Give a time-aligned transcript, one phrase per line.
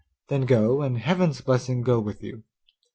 [0.29, 2.41] Then go, and Heaven's blessing go with you.